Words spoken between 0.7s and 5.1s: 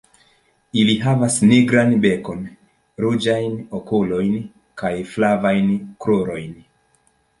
Ili havas nigran bekon, ruĝajn okulojn kaj